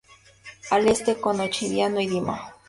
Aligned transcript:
Al 0.71 0.87
este 0.87 1.21
con 1.21 1.39
Ochandiano 1.41 2.01
y 2.01 2.07
Dima. 2.07 2.55